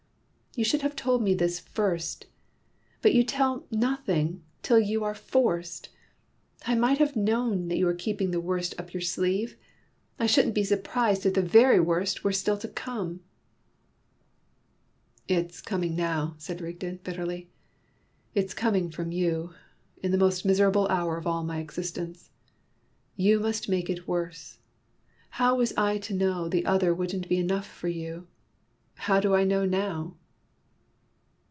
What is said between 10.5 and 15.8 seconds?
be surprised if the very worst were still to come!" "It's